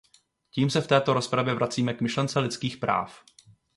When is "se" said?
0.69-0.81